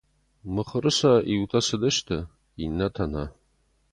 Мыхуыры 0.53 0.91
сӕ 0.99 1.13
иутӕ 1.33 1.59
цыдысты, 1.65 2.17
иннӕтӕ 2.63 3.05
нӕ. 3.13 3.25